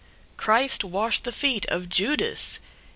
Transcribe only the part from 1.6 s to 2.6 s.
of Judas!